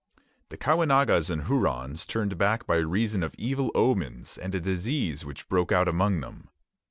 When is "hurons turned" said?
1.43-2.35